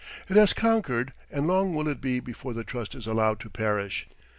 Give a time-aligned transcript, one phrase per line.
[0.27, 4.07] It has conquered, and long will it be before the trust is allowed to perish!